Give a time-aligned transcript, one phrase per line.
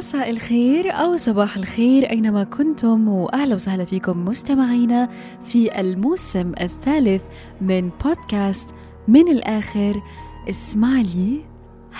[0.00, 5.08] مساء الخير أو صباح الخير أينما كنتم وأهلا وسهلا فيكم مستمعينا
[5.42, 7.22] في الموسم الثالث
[7.60, 8.70] من بودكاست
[9.08, 10.02] من الآخر
[10.48, 11.40] اسمع لي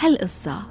[0.00, 0.62] هالقصة.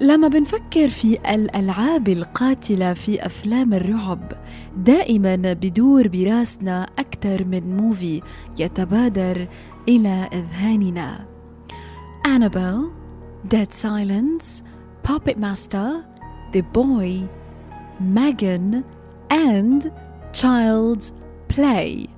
[0.00, 4.32] لما بنفكر في الألعاب القاتلة في أفلام الرعب
[4.76, 8.22] دائما بدور براسنا أكثر من موفي
[8.58, 9.48] يتبادر
[9.88, 11.26] إلى أذهاننا.
[12.26, 12.92] Annabelle
[13.48, 14.64] Dead Silence
[15.04, 16.04] Puppet Master,
[16.52, 17.28] The Boy,
[18.00, 18.84] Megan
[19.30, 19.90] and
[20.32, 21.12] Child's
[21.48, 22.08] Play.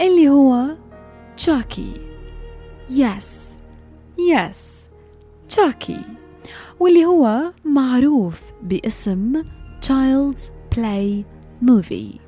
[0.00, 0.76] اللي هو
[1.36, 1.92] تشاكي
[2.90, 3.58] يس
[4.18, 4.88] يس
[5.48, 6.00] تشاكي
[6.80, 9.42] واللي هو معروف باسم
[9.86, 10.42] Child's
[10.74, 11.24] Play
[11.64, 12.18] Movie.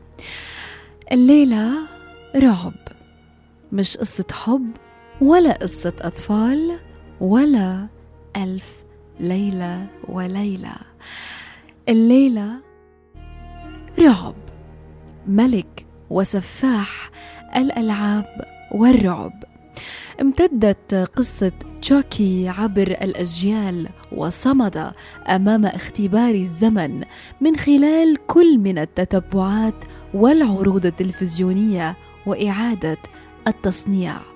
[1.13, 1.73] الليلة
[2.37, 2.75] رعب.
[3.73, 4.71] مش قصة حب
[5.21, 6.79] ولا قصة أطفال
[7.21, 7.87] ولا
[8.37, 8.85] ألف
[9.21, 10.75] ليلة وليلة.
[11.89, 12.51] الليلة
[13.99, 14.35] رعب
[15.27, 17.11] ملك وسفاح
[17.57, 19.45] الألعاب والرعب.
[20.21, 24.93] امتدت قصة تشاكي عبر الأجيال وصمد
[25.29, 27.05] أمام اختبار الزمن
[27.41, 29.85] من خلال كل من التتبعات
[30.15, 32.99] والعروض التلفزيونية وإعادة
[33.49, 34.36] التصنيع.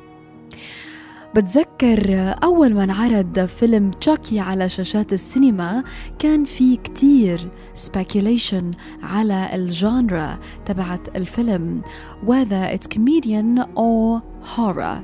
[1.37, 5.85] بتذكر أول ما انعرض فيلم تشاكي على شاشات السينما
[6.19, 8.65] كان في كتير speculation
[9.03, 11.83] على الجانرا تبعت الفيلم
[12.27, 14.23] whether it's comedian or
[14.57, 14.99] horror.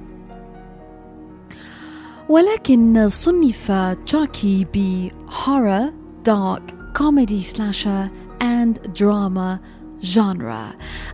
[2.29, 3.73] ولكن صنف
[4.07, 5.93] تشاكي ب horror,
[6.29, 8.11] dark, comedy slasher
[8.41, 9.61] and drama
[10.07, 10.73] جانرا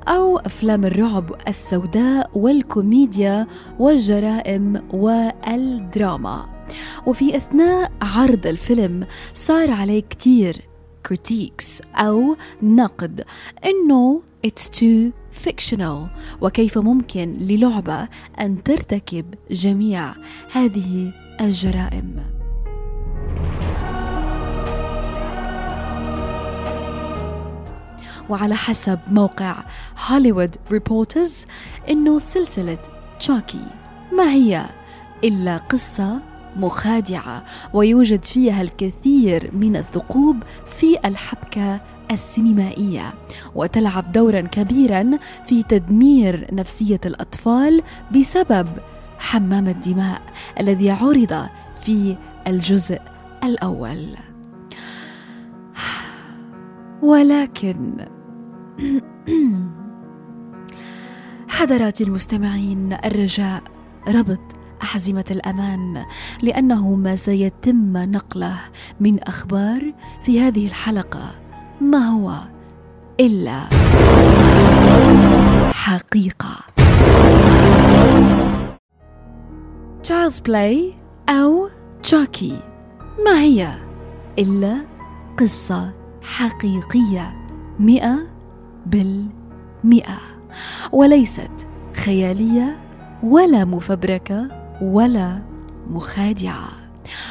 [0.09, 3.47] أو أفلام الرعب السوداء والكوميديا
[3.79, 6.67] والجرائم والدراما.
[7.07, 10.57] وفي أثناء عرض الفيلم صار عليه كتير
[11.09, 13.25] critiques أو نقد
[13.65, 15.13] إنه it's too
[15.45, 16.09] fictional
[16.41, 18.09] وكيف ممكن للعبة
[18.41, 20.15] أن ترتكب جميع
[20.53, 22.32] هذه الجرائم.
[28.33, 29.65] وعلى حسب موقع
[30.09, 31.47] هوليوود ريبورترز
[31.89, 32.79] إنه سلسلة
[33.19, 33.67] تشاكي.
[34.13, 34.67] ما هي؟
[35.25, 36.21] إلا قصة
[36.57, 37.45] مخادعة
[37.75, 40.37] ويوجد فيها الكثير من الثقوب
[40.69, 43.15] في الحبكة السينمائية.
[43.55, 47.83] وتلعب دورا كبيرا في تدمير نفسية الأطفال
[48.17, 48.69] بسبب
[49.19, 50.23] حمام الدماء
[50.61, 51.47] الذي عرض
[51.85, 52.17] في
[52.47, 53.01] الجزء
[53.45, 54.17] الأول.
[57.03, 58.07] ولكن
[61.49, 63.63] حضراتي المستمعين الرجاء.
[64.09, 64.41] ربط
[64.83, 66.05] أحزمة الأمان
[66.43, 68.57] لأنه ما سيتم نقله
[69.01, 69.93] من أخبار
[70.23, 71.31] في هذه الحلقة.
[71.81, 72.39] ما هو
[73.21, 73.61] إلا
[75.73, 76.57] حقيقة.
[80.03, 80.77] Child's Play
[81.29, 81.69] أو
[82.03, 82.59] تشاكي
[83.25, 83.75] ما هي
[84.39, 84.77] إلا
[85.39, 85.93] قصة
[86.25, 87.47] حقيقية؟
[87.81, 88.32] مئة
[88.87, 90.21] بالمئة.
[90.93, 92.83] وليست خيالية
[93.23, 94.49] ولا مفبركة
[94.83, 95.43] ولا
[95.91, 96.69] مخادعة.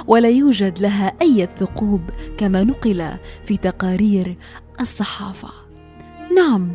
[0.07, 2.01] ولا يوجد لها أي ثقوب
[2.38, 3.12] كما نقل
[3.45, 4.38] في تقارير
[4.81, 5.50] الصحافة.
[6.36, 6.71] نعم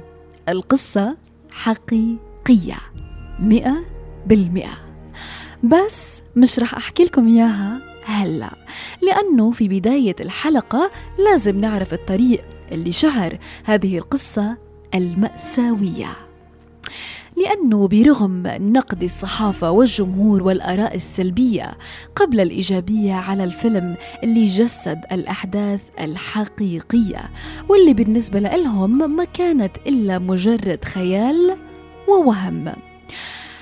[0.49, 1.17] القصة
[1.53, 2.79] حقيقية
[3.41, 3.85] مئة
[4.27, 4.79] بالمئة.
[5.63, 8.51] بس مش رح أحكي لكم إياها هلأ
[9.03, 14.57] لأنه في بداية الحلقة لازم نعرف الطريق اللي شهر هذه القصة
[14.95, 16.09] المأساوية.
[17.37, 21.79] لأنه برغم نقد الصحافة والجمهور والآراء السلبية
[22.17, 27.31] قبل الإيجابية على الفيلم اللي جسد الأحداث الحقيقية
[27.69, 31.57] واللي بالنسبة لهم ما كانت إلا مجرد خيال
[32.09, 32.73] ووهم.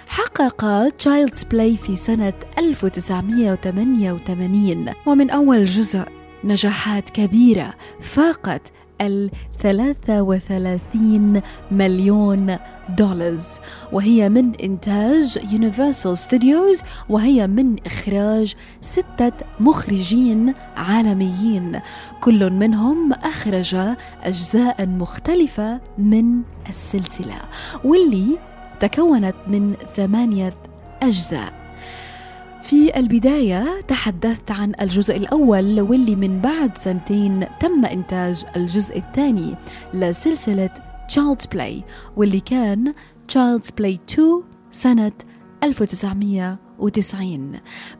[0.08, 6.04] حقق Child's Play في سنة 1988 ومن أول جزء
[6.44, 12.56] نجاحات كبيرة فاقت ال 33 مليون
[12.98, 13.38] دولار
[13.92, 21.80] وهي من إنتاج يونيفرسال ستوديوز وهي من إخراج ستة مخرجين عالميين.
[22.20, 23.76] كل منهم أخرج
[24.22, 27.40] أجزاء مختلفة من السلسلة
[27.84, 28.38] واللي
[28.80, 30.54] تكونت من ثمانية
[31.02, 31.52] أجزاء.
[32.64, 39.54] في البداية تحدثت عن الجزء الأول واللي من بعد سنتين تم إنتاج الجزء الثاني
[39.94, 40.70] لسلسلة
[41.12, 41.82] Child's Play
[42.16, 42.92] واللي كان
[43.32, 45.12] Child's Play 2 سنة
[45.64, 47.52] 1990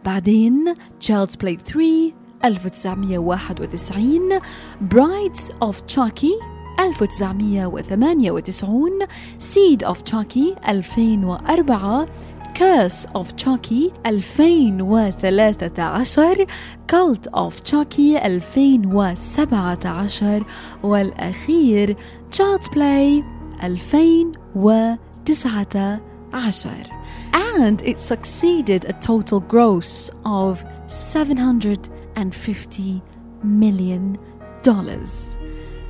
[0.05, 2.13] بعدين Child's Play 3
[2.45, 4.41] 1991
[4.81, 6.35] Brides of Chucky
[6.79, 9.07] 1998
[9.39, 12.07] Seed of Chucky 2004
[12.55, 16.47] Curse of Chucky 2013
[16.87, 20.45] Cult of Chucky 2017
[20.83, 21.97] والأخير
[22.31, 23.25] Child Play
[25.25, 26.91] 2019
[27.35, 33.03] and it succeeded a total gross of 750
[33.43, 34.17] million
[34.63, 35.37] dollars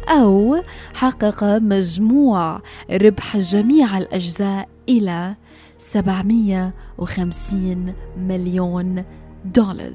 [0.09, 0.63] أو
[0.95, 5.37] حقق مجموع ربح جميع الأجزاء إلى
[5.85, 9.05] 750 مليون
[9.45, 9.93] دولار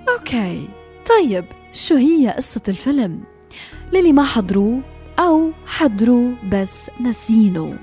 [0.10, 0.68] okay
[1.10, 3.24] طيب شو هي قصة الفيلم؟
[3.94, 4.82] للي ما حضروه
[5.20, 7.78] أو حضروا بس نسينه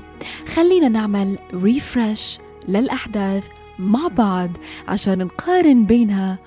[0.54, 2.38] خلينا نعمل refresh
[2.68, 3.46] للأحداث
[3.78, 4.50] مع بعض
[4.88, 6.38] عشان نقارن بينها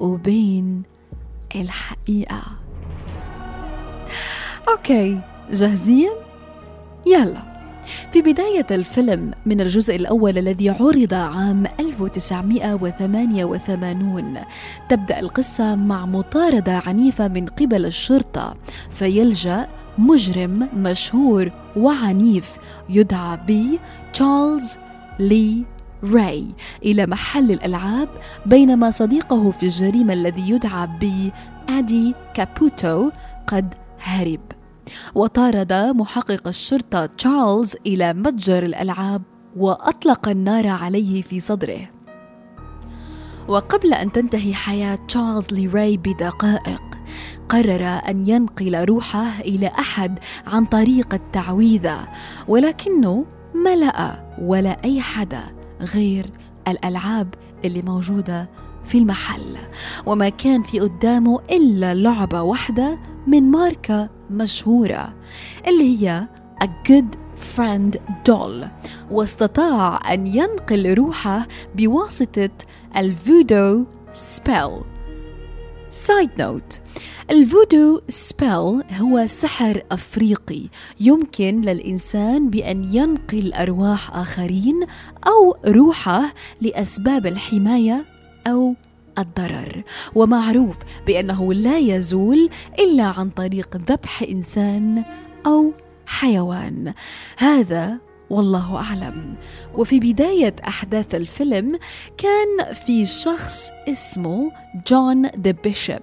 [0.00, 0.82] وبين
[1.56, 2.42] الحقيقة
[4.68, 5.20] okay
[5.50, 6.10] جاهزين؟
[7.06, 7.47] يلا
[8.12, 14.38] في بداية الفيلم من الجزء الأول الذي عرض عام 1988
[14.88, 18.56] تبدأ القصة مع مطاردة عنيفة من قبل الشرطة
[18.90, 19.68] فيلجأ
[19.98, 22.56] مجرم مشهور وعنيف
[22.88, 23.78] يدعى ب
[24.12, 24.78] تشارلز
[25.18, 25.64] لي
[26.04, 26.46] راي
[26.84, 28.08] إلى محل الألعاب
[28.46, 31.30] بينما صديقه في الجريمة الذي يدعى ب
[31.68, 33.10] أدي كابوتو
[33.46, 34.57] قد هرب.
[35.14, 39.22] وطارد محقق الشرطة تشارلز إلى متجر الألعاب
[39.56, 41.90] وأطلق النار عليه في صدره.
[43.48, 46.82] وقبل أن تنتهي حياة تشارلز لي راي بدقائق
[47.48, 52.08] قرر أن ينقل روحه إلى أحد عن طريق التعويذة
[52.48, 53.26] ولكنه
[53.76, 55.42] لقى ولا أي حدا
[55.80, 56.30] غير
[56.68, 57.34] الألعاب
[57.64, 58.50] اللي موجودة
[58.84, 59.56] في المحل.
[60.06, 65.14] وما كان في قدامه إلا لعبة واحدة من ماركة مشهورة
[65.66, 66.28] اللي هي
[66.64, 67.16] A Good
[67.56, 67.96] Friend
[68.30, 68.66] Doll
[69.10, 72.50] واستطاع أن ينقل روحه بواسطة
[72.96, 74.80] ال voodoo spell
[75.90, 76.80] side note
[77.30, 80.62] ال voodoo spell هو سحر أفريقي
[81.00, 84.86] يمكن للإنسان بأن ينقل أرواح آخرين
[85.26, 88.04] أو روحه لأسباب الحماية
[88.46, 88.74] أو
[89.18, 89.82] الضرر.
[90.14, 95.04] ومعروف بأنه لا يزول إلا عن طريق ذبح إنسان
[95.46, 95.72] أو
[96.06, 96.94] حيوان.
[97.38, 97.98] هذا
[98.30, 99.34] والله أعلم.
[99.74, 101.78] وفي بداية أحداث الفيلم
[102.18, 104.50] كان في شخص اسمه
[104.86, 106.02] جون the Bishop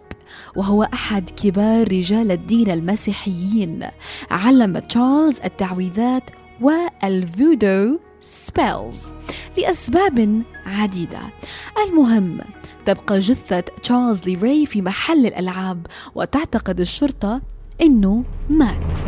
[0.55, 3.88] وهو أحد كبار رجال الدين المسيحيين.
[4.31, 6.29] علم تشارلز التعويذات
[6.62, 9.13] وال voodoo spells
[9.57, 11.22] لأسباب عديدة.
[11.88, 12.39] المهم
[12.85, 17.41] تبقى جثة تشارلز لي راي في محل الألعاب وتعتقد الشرطة
[17.81, 18.99] إنه مات.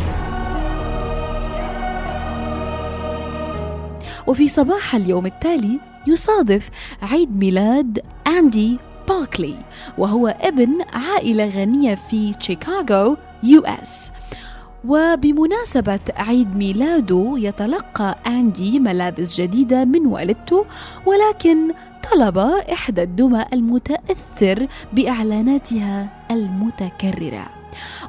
[4.26, 6.70] وفي صباح اليوم التالي يصادف
[7.02, 9.54] عيد ميلاد أندي باركلي
[9.98, 14.10] وهو ابن عائلة غنية في شيكاغو US.
[14.88, 20.66] وبمناسبة عيد ميلاده يتلقى أندي ملابس جديدة من والدته
[21.06, 21.72] ولكن
[22.12, 22.38] طلب
[22.72, 27.46] إحدى الدمى المتأثر بإعلاناتها المتكررة.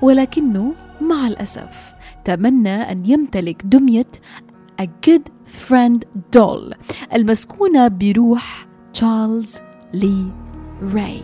[0.02, 1.94] ولكنه مع الأسف
[2.26, 4.08] تمنى أن يمتلك دمية
[4.82, 6.00] A Good Friend
[6.38, 6.76] Doll
[7.14, 9.60] المسكونة بروح تشارلز
[9.94, 10.32] لي
[10.94, 11.22] راي.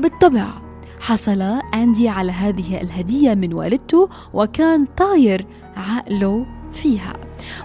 [0.00, 0.67] بالطبع
[1.00, 1.42] حصل
[1.74, 7.12] أندي على هذه الهدية من والدته وكان طاير عقله فيها.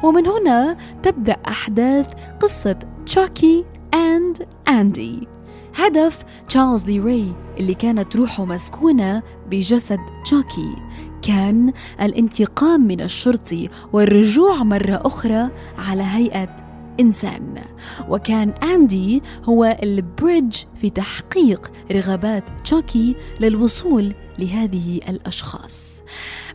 [0.03, 5.27] ومن هنا تبدأ أحداث قصة تشاكي and أندي.
[5.75, 10.75] هدف تشارلز لي راي اللي كانت روحه مسكونة بجسد تشاكي.
[11.21, 16.62] كان الانتقام من الشرطي والرجوع مرة أخرى على هيئة
[16.99, 17.61] إنسان.
[18.09, 26.01] وكان أندي هو ال bridge في تحقيق رغبات تشاكي للوصول لهذه الأشخاص.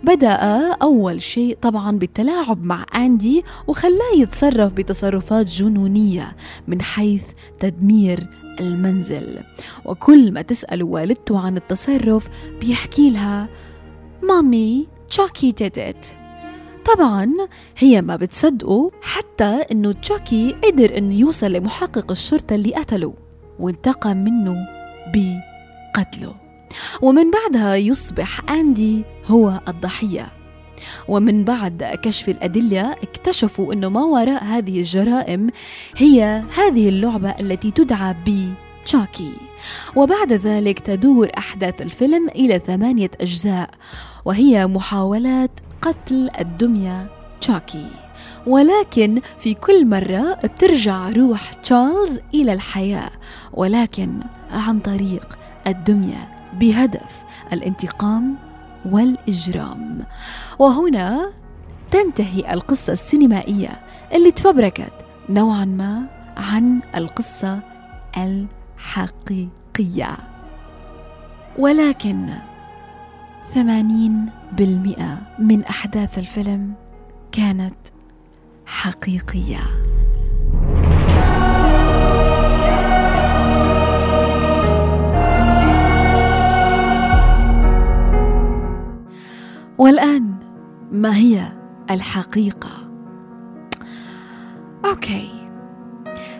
[0.03, 0.33] بدأ
[0.83, 6.37] أول شيء طبعا بالتلاعب مع أندي وخلاه يتصرف بتصرفات جنونية
[6.69, 7.25] من حيث
[7.61, 8.27] تدمير
[8.61, 9.39] المنزل.
[9.85, 12.29] وكل ما تسأل والدته عن التصرف
[12.61, 13.49] بيحكي لها
[14.23, 16.28] مامي تشاكي did
[16.95, 17.35] طبعا
[17.79, 23.15] هي ما بتصدقه حتى إنه تشاكي قدر انه يوصل لمحقق الشرطة اللي قتله
[23.59, 24.57] وانتقم منه
[25.15, 26.35] بقتله.
[27.03, 30.29] ومن بعدها يصبح أندي هو الضحية.
[31.09, 35.51] ومن بعد كشف الأدلة اكتشفوا أنه ما وراء هذه الجرائم
[35.97, 38.55] هي هذه اللعبة التي تدعى ب
[38.85, 39.33] تشاكي
[39.97, 43.71] وبعد ذلك تدور أحداث الفيلم إلى ثمانية أجزاء
[44.25, 45.51] وهي محاولات
[45.83, 47.07] قتل الدمية
[47.41, 47.87] تشاكي.
[48.47, 53.11] ولكن في كل مرة بترجع روح تشارلز إلى الحياة
[53.53, 54.21] ولكن
[54.51, 56.31] عن طريق الدمية
[56.61, 58.37] بهدف الانتقام
[58.87, 59.99] والإجرام.
[60.59, 61.33] وهنا
[61.91, 63.81] تنتهي القصة السينمائية
[64.15, 64.93] اللي تفبركت
[65.29, 66.07] نوعا ما
[66.37, 67.61] عن القصة
[68.17, 70.17] الحقيقية.
[71.59, 72.29] ولكن
[73.55, 76.73] ثمانين بالمئة من أحداث الفيلم
[77.33, 77.75] كانت
[78.67, 79.61] حقيقية
[89.79, 90.35] والآن
[90.93, 91.53] ما هي
[91.91, 92.71] الحقيقة؟
[94.85, 95.31] أوكي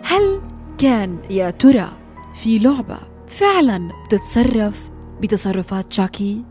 [0.05, 0.41] هل
[0.77, 1.89] كان يا ترى
[2.33, 2.97] في لعبة
[3.27, 4.89] فعلا بتتصرف
[5.21, 6.43] بتصرفات شاكي؟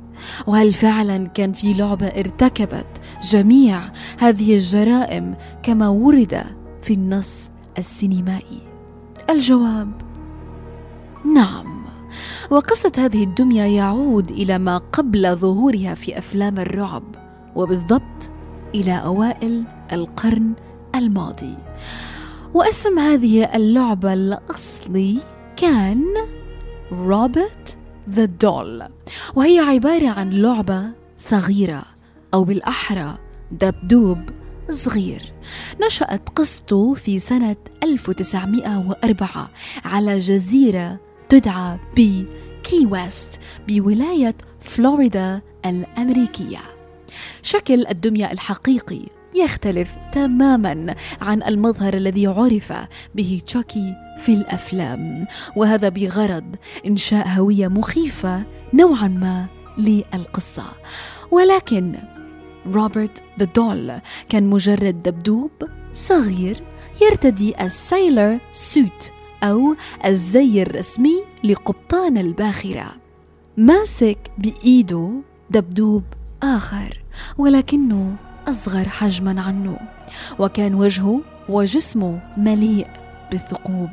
[0.46, 2.86] وهل فعلا كان في لعبة ارتكبت
[3.22, 3.80] جميع
[4.18, 6.44] هذه الجرائم كما ورد
[6.82, 8.60] في النص السينمائي؟
[9.30, 9.92] الجواب
[11.34, 11.78] نعم
[12.50, 17.02] وقصة هذه الدمية يعود إلى ما قبل ظهورها في أفلام الرعب
[17.56, 18.30] وبالضبط
[18.74, 20.52] إلى أوائل القرن
[20.94, 21.54] الماضي
[22.54, 25.18] واسم هذه اللعبة الأصلي
[25.56, 26.04] كان
[26.92, 27.77] روبرت
[28.08, 28.88] ذا دول
[29.34, 31.82] وهي عبارة عن لعبة صغيرة
[32.34, 33.18] أو بالأحرى
[33.52, 34.18] دبدوب
[34.70, 35.32] صغير.
[35.86, 39.50] نشأت قصته في سنة 1904
[39.84, 46.60] على جزيرة تدعى بكي ويست بولاية فلوريدا الأمريكية.
[47.42, 52.72] شكل الدمية الحقيقي يختلف تماما عن المظهر الذي عرف
[53.14, 55.26] به تشاكي في الأفلام.
[55.56, 56.56] وهذا بغرض
[56.86, 58.42] إنشاء هوية مخيفة
[58.74, 59.46] نوعا ما
[59.78, 60.64] للقصة.
[61.30, 61.94] ولكن
[62.66, 63.92] روبرت the doll
[64.28, 65.50] كان مجرد دبدوب
[65.94, 66.62] صغير
[67.02, 69.10] يرتدي ال sailor suit
[69.42, 72.96] أو الزي الرسمي لقبطان الباخرة.
[73.56, 75.12] ماسك بإيده
[75.50, 76.02] دبدوب
[76.42, 77.02] آخر
[77.38, 78.16] ولكنه
[78.48, 79.78] أصغر حجما عنه
[80.38, 82.88] وكان وجهه وجسمه مليء
[83.30, 83.90] بالثقوب.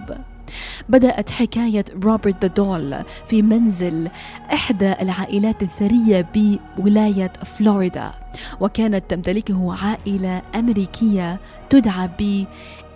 [0.90, 2.96] بدأت حكاية روبرت the doll
[3.28, 4.10] في منزل
[4.54, 6.28] إحدى العائلات الثرية
[6.78, 8.12] بولاية فلوريدا
[8.60, 12.46] وكانت تمتلكه عائلة أمريكية تدعى ب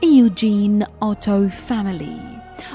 [0.03, 2.17] إيوجين أوتو family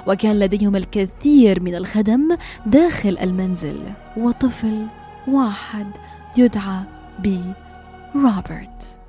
[0.07, 2.37] وكان لديهم الكثير من الخدم
[2.67, 3.81] داخل المنزل
[4.17, 4.87] وطفل
[5.29, 5.87] واحد
[6.37, 6.83] يدعى
[7.19, 7.39] ب
[8.15, 9.01] روبرت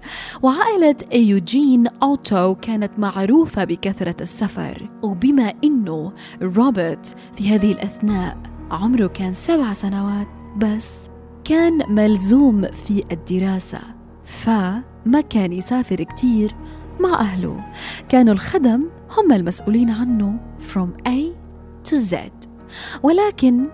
[0.41, 8.37] وعائلة إيوجين أوتو كانت معروفة بكثرة السفر وبما أنه روبرت في هذه الأثناء
[8.71, 11.09] عمره كان سبع سنوات بس
[11.43, 13.81] كان ملزوم في الدراسة
[14.23, 16.55] فما كان يسافر كتير
[16.99, 17.63] مع أهله.
[18.09, 20.39] كانوا الخدم هم المسؤولين عنه
[20.73, 21.33] from A
[21.89, 22.15] to Z.
[23.03, 23.69] ولكن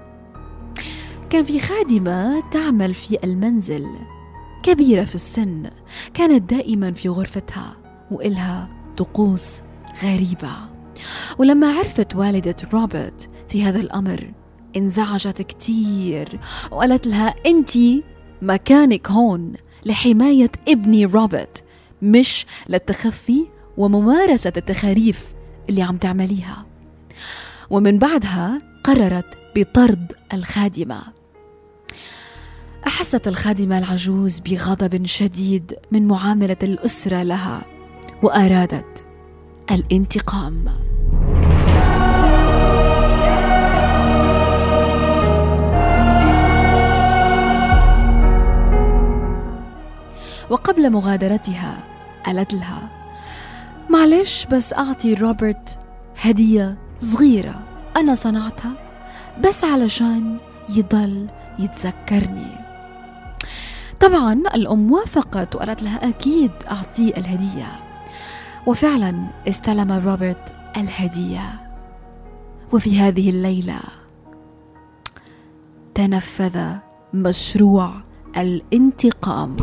[1.30, 3.88] كان في خادمة تعمل في المنزل.
[4.64, 5.70] كبيرة في السن
[6.14, 7.78] كانت دائما في غرفتها
[8.12, 9.62] وإلها طقوس
[10.04, 10.52] غريبة.
[11.38, 14.34] ولما عرفت والدة روبرت في هذا الأمر
[14.78, 16.40] انزعجت كتير
[16.72, 17.72] وقالت لها أنت
[18.42, 19.54] مكانك هون
[19.86, 21.64] لحماية ابني روبرت
[22.02, 25.34] مش للتخفي وممارسة التخاريف
[25.70, 26.66] اللي عم تعمليها.
[27.70, 29.26] ومن بعدها قررت
[29.56, 31.02] بطرد الخادمة.
[32.88, 37.62] أحست الخادمة العجوز بغضب شديد من معاملة الأسرة لها
[38.24, 39.06] وأرادت
[39.72, 40.66] الانتقام.
[50.50, 51.78] وقبل مغادرتها
[52.26, 52.90] قالت لها
[53.90, 55.80] معلش بس أعطي روبرت
[56.22, 57.64] هدية صغيرة
[57.98, 58.74] أنا صنعتها
[59.44, 60.38] بس علشان
[60.70, 61.28] يضل
[61.60, 62.61] يتذكرني.
[64.02, 67.80] طبعا الأم وافقت وقالت لها أكيد أعطيه الهدية.
[68.68, 71.72] وفعلا استلم روبرت الهدية.
[72.72, 73.80] وفي هذه الليلة
[75.96, 76.76] تنفذ
[77.14, 77.94] مشروع
[78.38, 79.56] الانتقام.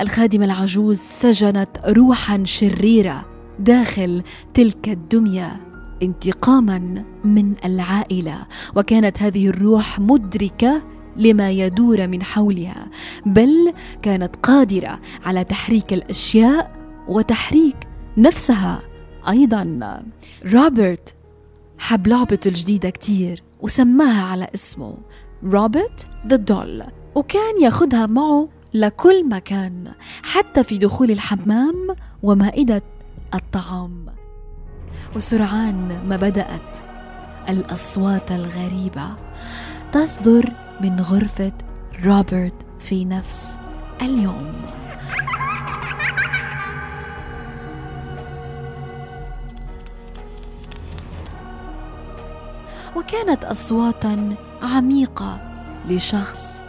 [0.00, 3.28] الخادمة العجوز سجنت روحا شريرة
[3.58, 4.22] داخل
[4.54, 5.60] تلك الدمية
[6.02, 8.46] انتقاما من العائلة.
[8.76, 10.82] وكانت هذه الروح مدركة
[11.16, 12.86] لما يدور من حولها
[13.26, 16.72] بل كانت قادرة على تحريك الأشياء
[17.08, 17.76] وتحريك
[18.16, 18.80] نفسها
[19.28, 20.02] أيضا.
[20.52, 21.14] روبرت
[21.78, 24.94] حب لعبته الجديدة كتير وسماها على اسمه
[25.44, 32.82] روبرت ذا دول وكان ياخدها معه لكل مكان حتى في دخول الحمام ومائدة
[33.34, 34.06] الطعام.
[35.16, 36.78] وسرعان ما بدأت
[37.48, 39.16] الأصوات الغريبة
[39.92, 41.52] تصدر من غرفة
[42.04, 43.58] روبرت في نفس
[44.02, 44.52] اليوم.
[52.96, 55.40] وكانت أصواتا عميقة
[55.88, 56.62] لشخص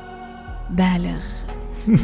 [0.70, 1.39] بالغ.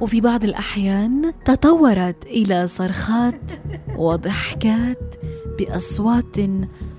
[0.00, 3.52] وفي بعض الأحيان تطورت إلى صرخات
[3.96, 5.14] وضحكات
[5.58, 6.36] بأصوات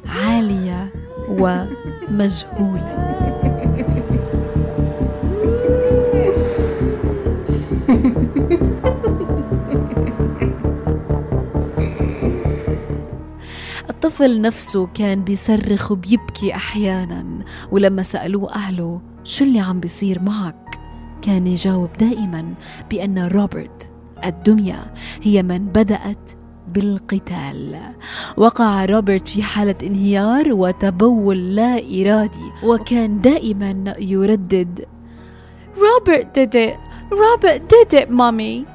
[0.05, 0.93] عالية
[1.29, 3.12] ومجهولة.
[14.13, 20.79] الطفل نفسه كان بيصرخ وبيبكي أحيانا ولما سألوه أهله شو اللي عم بيصير معك
[21.21, 22.53] كان يجاوب دائما
[22.91, 23.91] بأن روبرت
[24.25, 26.31] الدمية هي من بدأت
[26.67, 27.79] بالقتال.
[28.37, 34.85] وقع روبرت في حالة انهيار وتبول لا إرادي وكان دائما يردد
[35.77, 36.77] روبرت did it
[37.11, 38.72] Robert did it mommy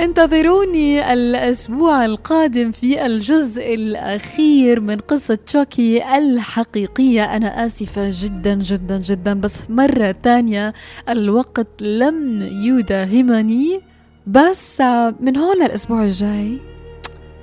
[0.00, 7.36] انتظروني الأسبوع القادم في الجزء الأخير من قصة تشوكي الحقيقية.
[7.36, 9.34] أنا آسفة جدا جدا جدا.
[9.34, 10.72] بس مرة ثانية
[11.08, 13.80] الوقت لم يداهمني.
[14.26, 14.80] بس
[15.20, 16.58] من هون للأسبوع الجاي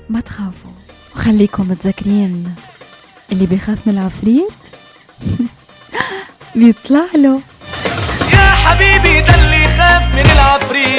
[0.10, 0.72] ما تخافوا
[1.16, 2.56] وخليكم متذكرين
[3.32, 4.64] اللي بيخاف من العفريت
[6.56, 7.42] بيطلع له.
[8.34, 10.97] يا حبيبي ده اللي خاف من العفريت.